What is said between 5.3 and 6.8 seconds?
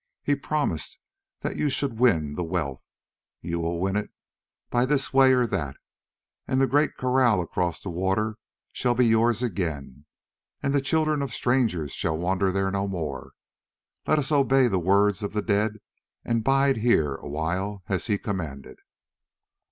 or that, and the